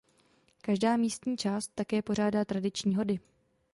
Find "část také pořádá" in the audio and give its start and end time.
1.37-2.45